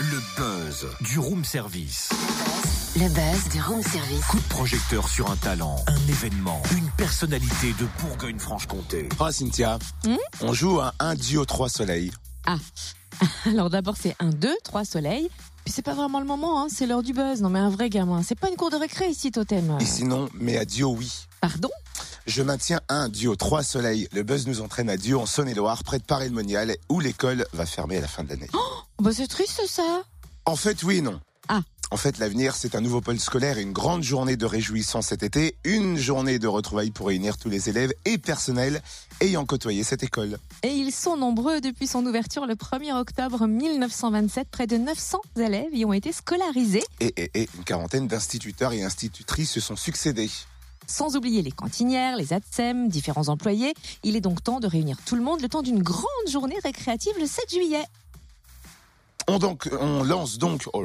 Le 0.00 0.20
buzz 0.36 0.86
du 1.02 1.20
room 1.20 1.44
service. 1.44 2.10
Le 2.96 3.08
buzz 3.08 3.52
du 3.52 3.60
room 3.60 3.80
service. 3.82 4.24
Coup 4.26 4.38
de 4.38 4.48
projecteur 4.48 5.08
sur 5.08 5.30
un 5.30 5.36
talent, 5.36 5.76
un 5.86 6.08
événement, 6.08 6.60
une 6.76 6.90
personnalité 6.96 7.72
de 7.78 7.86
Bourgogne-Franche-Comté. 8.00 9.08
Oh 9.20 9.30
Cynthia, 9.30 9.78
on 10.40 10.52
joue 10.52 10.80
à 10.80 10.92
un 10.98 11.14
duo 11.14 11.44
3 11.44 11.68
soleils. 11.68 12.10
Ah, 12.46 12.56
alors 13.46 13.70
d'abord 13.70 13.94
c'est 13.96 14.16
un 14.18 14.30
2, 14.30 14.56
3 14.64 14.84
soleils. 14.84 15.30
Puis 15.64 15.72
c'est 15.72 15.82
pas 15.82 15.94
vraiment 15.94 16.18
le 16.18 16.26
moment, 16.26 16.62
hein, 16.62 16.66
c'est 16.68 16.86
l'heure 16.86 17.04
du 17.04 17.12
buzz. 17.12 17.42
Non 17.42 17.48
mais 17.48 17.60
un 17.60 17.70
vrai 17.70 17.90
gamin, 17.90 18.24
c'est 18.24 18.38
pas 18.38 18.48
une 18.48 18.56
cour 18.56 18.70
de 18.70 18.76
récré 18.76 19.06
ici, 19.06 19.30
Totem. 19.30 19.78
Et 19.80 19.84
sinon, 19.84 20.28
mais 20.34 20.56
à 20.56 20.64
duo 20.64 20.96
oui. 20.98 21.12
Pardon? 21.40 21.70
Je 22.26 22.42
maintiens 22.42 22.80
un 22.88 23.10
duo 23.10 23.36
3 23.36 23.62
soleils. 23.62 24.08
Le 24.12 24.22
buzz 24.22 24.46
nous 24.46 24.62
entraîne 24.62 24.88
à 24.88 24.96
Dieu 24.96 25.18
en 25.18 25.26
Saône-et-Loire, 25.26 25.84
près 25.84 25.98
de 25.98 26.04
Paris-le-Monial, 26.04 26.74
où 26.88 26.98
l'école 26.98 27.46
va 27.52 27.66
fermer 27.66 27.98
à 27.98 28.00
la 28.00 28.08
fin 28.08 28.24
de 28.24 28.30
l'année. 28.30 28.48
Bah 28.98 29.10
c'est 29.12 29.26
triste 29.26 29.60
ça. 29.68 30.02
En 30.46 30.56
fait, 30.56 30.82
oui 30.84 30.98
et 30.98 31.02
non. 31.02 31.20
Ah. 31.48 31.60
En 31.90 31.98
fait, 31.98 32.16
l'avenir, 32.18 32.56
c'est 32.56 32.74
un 32.74 32.80
nouveau 32.80 33.02
pôle 33.02 33.20
scolaire 33.20 33.58
et 33.58 33.62
une 33.62 33.74
grande 33.74 34.02
journée 34.02 34.36
de 34.36 34.46
réjouissance 34.46 35.08
cet 35.08 35.22
été, 35.22 35.56
une 35.64 35.98
journée 35.98 36.38
de 36.38 36.46
retrouvailles 36.46 36.90
pour 36.90 37.08
réunir 37.08 37.36
tous 37.36 37.50
les 37.50 37.68
élèves 37.68 37.92
et 38.06 38.16
personnels 38.16 38.82
ayant 39.20 39.44
côtoyé 39.44 39.84
cette 39.84 40.02
école. 40.02 40.38
Et 40.62 40.70
ils 40.70 40.92
sont 40.92 41.18
nombreux 41.18 41.60
depuis 41.60 41.86
son 41.86 42.04
ouverture 42.06 42.46
le 42.46 42.54
1er 42.54 42.94
octobre 42.98 43.46
1927. 43.46 44.48
Près 44.50 44.66
de 44.66 44.78
900 44.78 45.20
élèves 45.36 45.74
y 45.74 45.84
ont 45.84 45.92
été 45.92 46.10
scolarisés, 46.10 46.84
Et, 47.00 47.12
et, 47.22 47.42
et 47.42 47.48
une 47.54 47.64
quarantaine 47.64 48.08
d'instituteurs 48.08 48.72
et 48.72 48.82
institutrices 48.82 49.52
se 49.52 49.60
sont 49.60 49.76
succédés. 49.76 50.30
Sans 50.86 51.16
oublier 51.16 51.42
les 51.42 51.52
cantinières, 51.52 52.16
les 52.16 52.32
ATSEM, 52.32 52.88
différents 52.88 53.28
employés. 53.28 53.74
Il 54.02 54.16
est 54.16 54.20
donc 54.20 54.42
temps 54.42 54.60
de 54.60 54.66
réunir 54.66 54.96
tout 55.04 55.16
le 55.16 55.22
monde 55.22 55.40
le 55.40 55.48
temps 55.48 55.62
d'une 55.62 55.82
grande 55.82 56.28
journée 56.30 56.56
récréative 56.62 57.14
le 57.18 57.26
7 57.26 57.50
juillet. 57.50 57.84
On, 59.26 60.02
lance 60.04 60.36
donc, 60.36 60.68
oh 60.74 60.84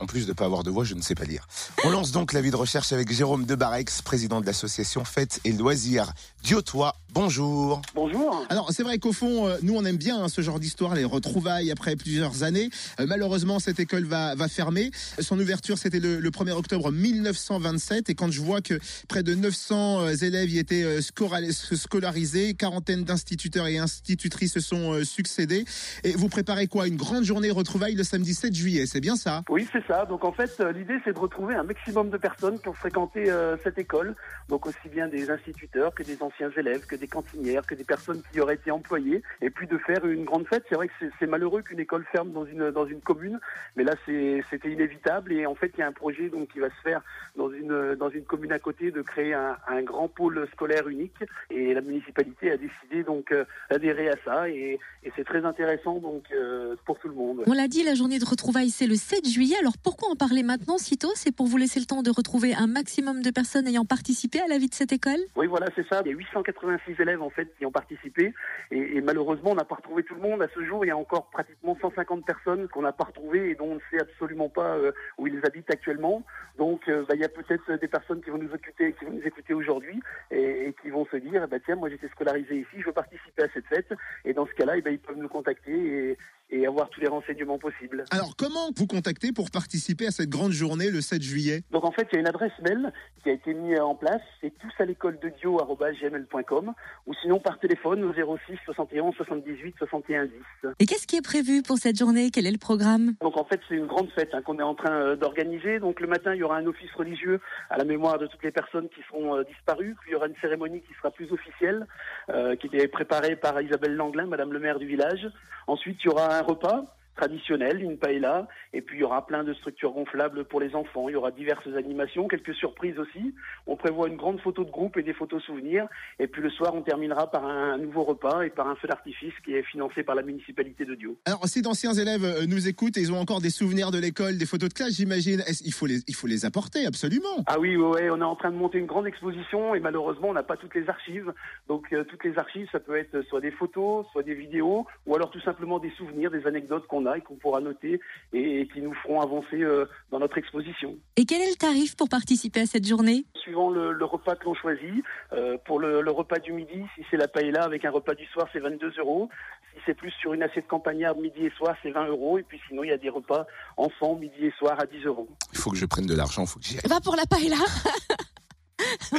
en 0.00 0.06
plus- 0.06 0.26
de 0.26 0.32
pas 0.32 0.44
avoir 0.44 0.64
de 0.64 0.70
voix, 0.70 0.84
je 0.84 0.94
ne 0.94 1.00
sais 1.00 1.14
pas 1.14 1.24
lire. 1.24 1.46
On 1.84 1.90
lance 1.90 2.12
donc 2.12 2.32
l'avis 2.34 2.50
de 2.50 2.56
recherche 2.56 2.92
avec 2.92 3.10
Jérôme 3.10 3.46
Debarex, 3.46 4.02
président 4.02 4.40
de 4.42 4.46
l'association 4.46 5.04
Fêtes 5.04 5.40
et 5.44 5.52
Loisirs 5.52 6.12
Diotois. 6.42 6.94
Bonjour. 7.14 7.80
Bonjour. 7.94 8.44
Alors 8.48 8.72
c'est 8.72 8.82
vrai 8.82 8.98
qu'au 8.98 9.12
fond, 9.12 9.46
euh, 9.46 9.56
nous 9.62 9.76
on 9.76 9.84
aime 9.84 9.96
bien 9.96 10.20
hein, 10.20 10.28
ce 10.28 10.40
genre 10.40 10.58
d'histoire, 10.58 10.96
les 10.96 11.04
retrouvailles 11.04 11.70
après 11.70 11.94
plusieurs 11.94 12.42
années. 12.42 12.70
Euh, 12.98 13.06
malheureusement, 13.06 13.60
cette 13.60 13.78
école 13.78 14.02
va, 14.02 14.34
va 14.34 14.48
fermer. 14.48 14.90
Son 15.20 15.38
ouverture, 15.38 15.78
c'était 15.78 16.00
le, 16.00 16.18
le 16.18 16.30
1er 16.30 16.50
octobre 16.50 16.90
1927. 16.90 18.10
Et 18.10 18.16
quand 18.16 18.32
je 18.32 18.40
vois 18.40 18.62
que 18.62 18.80
près 19.06 19.22
de 19.22 19.32
900 19.32 20.00
euh, 20.00 20.10
élèves 20.10 20.50
y 20.50 20.58
étaient 20.58 21.00
scolarisés, 21.00 22.54
quarantaine 22.54 23.04
d'instituteurs 23.04 23.68
et 23.68 23.78
institutrices 23.78 24.54
se 24.54 24.60
sont 24.60 24.94
euh, 24.94 25.04
succédés. 25.04 25.66
Et 26.02 26.14
vous 26.14 26.28
préparez 26.28 26.66
quoi? 26.66 26.88
Une 26.88 26.96
grande 26.96 27.22
journée 27.22 27.52
retrouvailles 27.52 27.94
le 27.94 28.02
samedi 28.02 28.34
7 28.34 28.52
juillet, 28.52 28.86
c'est 28.86 29.00
bien 29.00 29.14
ça? 29.14 29.42
Oui, 29.48 29.68
c'est 29.72 29.86
ça. 29.86 30.04
Donc 30.04 30.24
en 30.24 30.32
fait, 30.32 30.60
l'idée, 30.74 30.98
c'est 31.04 31.12
de 31.12 31.18
retrouver 31.20 31.54
un 31.54 31.62
maximum 31.62 32.10
de 32.10 32.16
personnes 32.16 32.58
qui 32.58 32.68
ont 32.68 32.74
fréquenté 32.74 33.32
cette 33.62 33.78
école. 33.78 34.16
Donc 34.48 34.66
aussi 34.66 34.88
bien 34.90 35.06
des 35.06 35.30
instituteurs 35.30 35.94
que 35.94 36.02
des 36.02 36.20
anciens 36.20 36.50
élèves, 36.56 36.86
que 36.86 36.96
des 36.96 37.03
cantinières, 37.06 37.66
que 37.66 37.74
des 37.74 37.84
personnes 37.84 38.22
qui 38.32 38.40
auraient 38.40 38.54
été 38.54 38.70
employées. 38.70 39.22
Et 39.40 39.50
puis 39.50 39.66
de 39.66 39.78
faire 39.78 40.04
une 40.06 40.24
grande 40.24 40.46
fête. 40.46 40.64
C'est 40.68 40.74
vrai 40.74 40.88
que 40.88 40.92
c'est- 41.18 41.26
malheureux 41.26 41.62
qu'une 41.62 41.80
école 41.80 42.04
ferme 42.12 42.32
dans 42.32 42.44
une 42.44 42.70
dans 42.70 42.86
une 42.86 43.00
commune, 43.00 43.40
mais 43.76 43.82
là, 43.84 43.94
c'était 44.06 44.70
inévitable. 44.70 45.32
Et 45.32 45.46
en 45.46 45.54
fait, 45.54 45.72
il 45.74 45.80
y 45.80 45.82
a 45.82 45.86
un 45.88 45.92
projet 45.92 46.28
donc 46.28 46.48
qui 46.48 46.58
va 46.60 46.68
se 46.68 46.80
faire 46.82 47.00
dans 47.36 47.50
une 47.50 47.94
dans 47.94 48.10
une 48.10 48.24
commune 48.24 48.52
à 48.52 48.58
côté 48.58 48.90
de 48.90 49.02
créer 49.02 49.32
un, 49.34 49.56
un 49.66 49.82
grand 49.82 50.08
pôle 50.08 50.46
scolaire 50.52 50.86
unique. 50.88 51.16
Et 51.50 51.74
la 51.74 51.80
municipalité 51.80 52.50
a 52.50 52.56
décidé 52.56 53.02
donc 53.04 53.32
euh, 53.32 53.44
d'adhérer 53.70 54.10
à 54.10 54.16
ça. 54.24 54.48
Et, 54.48 54.78
et 55.02 55.12
c'est 55.16 55.24
très 55.24 55.44
intéressant 55.44 55.98
donc 55.98 56.24
euh, 56.32 56.76
pour 56.84 56.98
tout 56.98 57.08
le 57.08 57.14
monde. 57.14 57.42
On 57.46 57.52
l'a 57.52 57.68
dit, 57.68 57.82
la 57.82 57.94
journée 57.94 58.18
de 58.18 58.24
retrouvailles, 58.24 58.70
c'est 58.70 58.86
le 58.86 58.94
7 58.96 59.26
juillet. 59.28 59.56
Alors 59.60 59.78
pourquoi 59.82 60.08
en 60.10 60.16
parler 60.16 60.42
maintenant, 60.42 60.78
sitôt 60.78 61.12
C'est 61.14 61.34
pour 61.34 61.46
vous 61.46 61.56
laisser 61.56 61.80
le 61.80 61.86
temps 61.86 62.02
de 62.02 62.10
retrouver 62.10 62.54
un 62.54 62.66
maximum 62.66 63.22
de 63.22 63.30
personnes 63.30 63.66
ayant 63.66 63.84
participé 63.84 64.40
à 64.40 64.46
la 64.48 64.58
vie 64.58 64.68
de 64.68 64.74
cette 64.74 64.92
école? 64.92 65.20
Oui, 65.36 65.46
voilà, 65.46 65.66
c'est 65.74 65.86
ça. 65.88 66.02
Il 66.04 66.10
y 66.10 66.14
a 66.14 66.16
886 66.16 66.93
élèves 67.00 67.22
en 67.22 67.30
fait 67.30 67.54
qui 67.58 67.66
ont 67.66 67.72
participé 67.72 68.32
et, 68.70 69.00
malheureusement, 69.00 69.50
on 69.52 69.54
n'a 69.54 69.64
pas 69.64 69.76
retrouvé 69.76 70.02
tout 70.02 70.14
le 70.14 70.20
monde. 70.20 70.42
À 70.42 70.48
ce 70.54 70.64
jour, 70.64 70.84
il 70.84 70.88
y 70.88 70.90
a 70.90 70.96
encore 70.96 71.30
pratiquement 71.30 71.76
150 71.80 72.24
personnes 72.24 72.68
qu'on 72.68 72.82
n'a 72.82 72.92
pas 72.92 73.04
retrouvées 73.04 73.50
et 73.50 73.54
dont 73.54 73.66
on 73.66 73.74
ne 73.74 73.80
sait 73.90 74.00
absolument 74.00 74.48
pas 74.48 74.76
euh, 74.76 74.92
où 75.18 75.26
ils 75.26 75.40
habitent 75.44 75.70
actuellement. 75.70 76.22
Donc, 76.58 76.88
euh, 76.88 77.04
bah, 77.08 77.14
il 77.14 77.20
y 77.20 77.24
a 77.24 77.28
peut-être 77.28 77.72
des 77.80 77.88
personnes 77.88 78.22
qui 78.22 78.30
vont 78.30 78.38
nous 78.38 78.54
écouter, 78.54 78.94
qui 78.98 79.04
vont 79.04 79.12
nous 79.12 79.26
écouter 79.26 79.54
aujourd'hui 79.54 80.00
et, 80.30 80.68
et 80.68 80.74
qui 80.80 80.90
vont 80.90 81.06
se 81.06 81.16
dire, 81.16 81.46
bah, 81.48 81.58
tiens, 81.64 81.76
moi 81.76 81.88
j'étais 81.88 82.08
scolarisé 82.08 82.56
ici, 82.56 82.80
je 82.80 82.86
veux 82.86 82.92
participer 82.92 83.42
à 83.42 83.48
cette 83.52 83.66
fête. 83.66 83.92
Et 84.24 84.32
dans 84.32 84.46
ce 84.46 84.52
cas-là, 84.54 84.76
eh 84.76 84.82
ben, 84.82 84.92
ils 84.92 84.98
peuvent 84.98 85.16
nous 85.16 85.28
contacter 85.28 85.72
et, 86.10 86.18
et 86.54 86.66
avoir 86.66 86.88
tous 86.88 87.00
les 87.00 87.08
renseignements 87.08 87.58
possibles. 87.58 88.04
Alors 88.10 88.36
comment 88.36 88.70
vous 88.76 88.86
contacter 88.86 89.32
pour 89.32 89.50
participer 89.50 90.06
à 90.06 90.10
cette 90.10 90.28
grande 90.28 90.52
journée 90.52 90.90
le 90.90 91.00
7 91.00 91.20
juillet? 91.20 91.62
Donc 91.72 91.84
en 91.84 91.92
fait, 91.92 92.06
il 92.12 92.14
y 92.14 92.18
a 92.18 92.20
une 92.20 92.28
adresse 92.28 92.52
mail 92.62 92.92
qui 93.22 93.30
a 93.30 93.32
été 93.32 93.54
mise 93.54 93.80
en 93.80 93.94
place, 93.94 94.20
c'est 94.40 94.52
tous 94.58 94.72
à 94.78 94.84
l'école 94.84 95.18
de 95.18 95.30
dio@gmail.com 95.40 96.72
ou 97.06 97.14
sinon 97.22 97.40
par 97.40 97.58
téléphone 97.58 98.04
au 98.04 98.12
06 98.12 98.58
71 98.64 99.14
78 99.14 99.74
61 99.78 100.26
10. 100.26 100.32
Et 100.78 100.86
qu'est-ce 100.86 101.06
qui 101.06 101.16
est 101.16 101.24
prévu 101.24 101.62
pour 101.62 101.78
cette 101.78 101.98
journée? 101.98 102.30
Quel 102.30 102.46
est 102.46 102.52
le 102.52 102.58
programme? 102.58 103.14
Donc 103.20 103.36
en 103.36 103.44
fait, 103.44 103.60
c'est 103.68 103.74
une 103.74 103.86
grande 103.86 104.10
fête 104.10 104.30
hein, 104.32 104.42
qu'on 104.42 104.58
est 104.58 104.62
en 104.62 104.74
train 104.74 104.92
euh, 104.92 105.16
d'organiser. 105.16 105.80
Donc 105.80 106.00
le 106.00 106.06
matin, 106.06 106.34
il 106.34 106.38
y 106.38 106.42
aura 106.42 106.56
un 106.56 106.66
office 106.66 106.92
religieux 106.92 107.40
à 107.70 107.78
la 107.78 107.84
mémoire 107.84 108.18
de 108.18 108.26
toutes 108.26 108.42
les 108.42 108.52
personnes 108.52 108.88
qui 108.88 109.02
seront 109.08 109.36
euh, 109.36 109.44
disparues. 109.44 109.96
Puis 110.00 110.10
il 110.10 110.12
y 110.12 110.16
aura 110.16 110.26
une 110.26 110.36
cérémonie 110.40 110.82
qui 110.82 110.94
sera 110.94 111.10
plus 111.10 111.30
officielle, 111.32 111.86
euh, 112.30 112.54
qui 112.56 112.68
était 112.68 112.86
préparée 112.88 113.36
par 113.36 113.60
Isabelle 113.60 113.96
Langlin, 113.96 114.26
Madame 114.26 114.52
le 114.52 114.60
maire 114.60 114.78
du 114.78 114.86
village. 114.86 115.26
Ensuite, 115.66 115.98
il 116.04 116.06
y 116.06 116.10
aura 116.10 116.38
un 116.38 116.42
repas 116.48 116.84
traditionnel, 117.16 117.82
une 117.82 117.98
paella, 117.98 118.48
et 118.72 118.80
puis 118.80 118.98
il 118.98 119.00
y 119.00 119.04
aura 119.04 119.26
plein 119.26 119.44
de 119.44 119.54
structures 119.54 119.92
gonflables 119.92 120.44
pour 120.44 120.60
les 120.60 120.74
enfants. 120.74 121.08
Il 121.08 121.12
y 121.12 121.16
aura 121.16 121.30
diverses 121.30 121.66
animations, 121.76 122.28
quelques 122.28 122.54
surprises 122.54 122.98
aussi. 122.98 123.34
On 123.66 123.76
prévoit 123.76 124.08
une 124.08 124.16
grande 124.16 124.40
photo 124.40 124.64
de 124.64 124.70
groupe 124.70 124.96
et 124.96 125.02
des 125.02 125.12
photos 125.12 125.42
souvenirs. 125.42 125.86
Et 126.18 126.26
puis 126.26 126.42
le 126.42 126.50
soir, 126.50 126.74
on 126.74 126.82
terminera 126.82 127.30
par 127.30 127.44
un 127.44 127.78
nouveau 127.78 128.04
repas 128.04 128.42
et 128.42 128.50
par 128.50 128.68
un 128.68 128.74
feu 128.76 128.88
d'artifice 128.88 129.34
qui 129.44 129.54
est 129.54 129.62
financé 129.62 130.02
par 130.02 130.14
la 130.14 130.22
municipalité 130.22 130.84
de 130.84 130.94
Dio. 130.94 131.16
Alors, 131.24 131.46
si 131.46 131.62
d'anciens 131.62 131.92
élèves 131.92 132.24
euh, 132.24 132.46
nous 132.46 132.68
écoutent 132.68 132.96
et 132.96 133.00
ils 133.00 133.12
ont 133.12 133.20
encore 133.20 133.40
des 133.40 133.50
souvenirs 133.50 133.90
de 133.90 133.98
l'école, 133.98 134.36
des 134.36 134.46
photos 134.46 134.68
de 134.68 134.74
classe, 134.74 134.96
j'imagine, 134.96 135.42
il 135.64 135.72
faut 135.72 135.86
les, 135.86 136.00
il 136.08 136.14
faut 136.14 136.26
les 136.26 136.44
apporter 136.44 136.86
absolument. 136.86 137.44
Ah 137.46 137.58
oui, 137.58 137.76
ouais, 137.76 138.10
on 138.10 138.20
est 138.20 138.24
en 138.24 138.36
train 138.36 138.50
de 138.50 138.56
monter 138.56 138.78
une 138.78 138.86
grande 138.86 139.06
exposition 139.06 139.74
et 139.74 139.80
malheureusement, 139.80 140.28
on 140.28 140.34
n'a 140.34 140.42
pas 140.42 140.56
toutes 140.56 140.74
les 140.74 140.88
archives. 140.88 141.32
Donc, 141.68 141.92
euh, 141.92 142.04
toutes 142.04 142.24
les 142.24 142.36
archives, 142.38 142.68
ça 142.72 142.80
peut 142.80 142.96
être 142.96 143.22
soit 143.22 143.40
des 143.40 143.50
photos, 143.50 144.06
soit 144.12 144.22
des 144.22 144.34
vidéos, 144.34 144.86
ou 145.06 145.14
alors 145.14 145.30
tout 145.30 145.40
simplement 145.40 145.78
des 145.78 145.90
souvenirs, 145.90 146.30
des 146.30 146.46
anecdotes 146.46 146.86
qu'on 146.86 147.03
a 147.06 147.18
et 147.18 147.20
qu'on 147.20 147.36
pourra 147.36 147.60
noter 147.60 148.00
et, 148.32 148.60
et 148.60 148.68
qui 148.68 148.80
nous 148.80 148.94
feront 148.94 149.20
avancer 149.20 149.62
euh, 149.62 149.86
dans 150.10 150.18
notre 150.18 150.38
exposition. 150.38 150.96
Et 151.16 151.24
quel 151.24 151.42
est 151.42 151.50
le 151.50 151.56
tarif 151.56 151.96
pour 151.96 152.08
participer 152.08 152.60
à 152.60 152.66
cette 152.66 152.86
journée? 152.86 153.24
Suivant 153.36 153.70
le, 153.70 153.92
le 153.92 154.04
repas 154.04 154.36
que 154.36 154.44
l'on 154.44 154.54
choisit, 154.54 155.04
euh, 155.32 155.56
pour 155.66 155.78
le, 155.78 156.00
le 156.00 156.10
repas 156.10 156.38
du 156.38 156.52
midi, 156.52 156.82
si 156.96 157.04
c'est 157.10 157.16
la 157.16 157.28
paella 157.28 157.64
avec 157.64 157.84
un 157.84 157.90
repas 157.90 158.14
du 158.14 158.26
soir, 158.26 158.46
c'est 158.52 158.60
22 158.60 158.92
euros. 158.98 159.28
Si 159.74 159.80
c'est 159.86 159.94
plus 159.94 160.12
sur 160.20 160.34
une 160.34 160.42
assiette 160.42 160.66
campagnarde 160.68 161.18
midi 161.18 161.46
et 161.46 161.50
soir, 161.50 161.76
c'est 161.82 161.90
20 161.90 162.06
euros. 162.06 162.38
Et 162.38 162.42
puis 162.42 162.60
sinon, 162.68 162.84
il 162.84 162.90
y 162.90 162.92
a 162.92 162.98
des 162.98 163.08
repas 163.10 163.46
enfants 163.76 164.14
midi 164.14 164.46
et 164.46 164.52
soir 164.58 164.78
à 164.78 164.86
10 164.86 165.04
euros. 165.04 165.28
Il 165.52 165.58
faut 165.58 165.70
que 165.70 165.76
je 165.76 165.86
prenne 165.86 166.06
de 166.06 166.14
l'argent, 166.14 166.42
il 166.42 166.48
faut 166.48 166.58
que 166.58 166.64
j'y 166.64 166.76
aille. 166.76 166.88
Va 166.88 167.00
pour 167.00 167.16
la 167.16 167.26
paella 167.26 167.56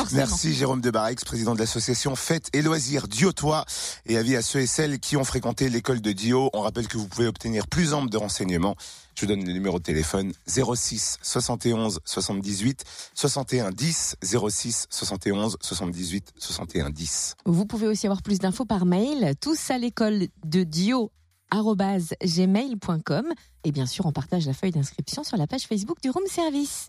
Forcément. 0.00 0.20
Merci 0.20 0.54
Jérôme 0.54 0.80
Debarex, 0.80 1.24
président 1.24 1.54
de 1.54 1.58
l'association 1.58 2.16
Fêtes 2.16 2.48
et 2.54 2.62
Loisirs 2.62 3.06
Diotois 3.06 3.66
et 4.06 4.16
avis 4.16 4.34
à 4.34 4.40
ceux 4.40 4.60
et 4.60 4.66
celles 4.66 4.98
qui 4.98 5.18
ont 5.18 5.24
fréquenté 5.24 5.68
l'école 5.68 6.00
de 6.00 6.12
Dio. 6.12 6.48
On 6.54 6.62
rappelle 6.62 6.88
que 6.88 6.96
vous 6.96 7.06
pouvez 7.06 7.26
obtenir 7.26 7.66
plus 7.66 7.92
ample 7.92 8.08
de 8.08 8.16
renseignements. 8.16 8.76
Je 9.14 9.20
vous 9.20 9.26
donne 9.26 9.44
le 9.44 9.52
numéro 9.52 9.78
de 9.78 9.82
téléphone 9.82 10.32
06 10.46 11.18
71 11.20 12.00
78 12.06 12.82
61 13.14 13.72
10 13.72 14.16
06 14.22 14.86
71 14.88 15.58
78 15.60 16.32
61 16.38 16.88
10. 16.88 17.36
Vous 17.44 17.66
pouvez 17.66 17.86
aussi 17.86 18.06
avoir 18.06 18.22
plus 18.22 18.38
d'infos 18.38 18.64
par 18.64 18.86
mail, 18.86 19.34
tous 19.38 19.70
à 19.70 19.76
l'école 19.76 20.28
de 20.46 20.62
dio 20.62 21.12
gmail.com 21.52 23.32
et 23.64 23.72
bien 23.72 23.86
sûr 23.86 24.06
on 24.06 24.12
partage 24.12 24.46
la 24.46 24.54
feuille 24.54 24.70
d'inscription 24.70 25.24
sur 25.24 25.36
la 25.36 25.46
page 25.46 25.64
Facebook 25.64 26.00
du 26.00 26.08
Room 26.08 26.24
Service. 26.26 26.88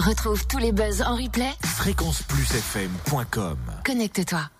Retrouve 0.00 0.46
tous 0.46 0.56
les 0.56 0.72
buzz 0.72 1.02
en 1.02 1.14
replay. 1.14 1.52
Fréquenceplusfm.com 1.62 3.58
Connecte-toi. 3.84 4.50